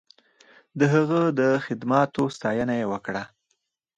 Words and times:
د 0.79 0.81
هغه 0.93 1.21
د 1.39 1.41
خدماتو 1.65 2.23
ستاینه 2.35 2.73
یې 2.79 2.85
وکړه. 2.93 3.23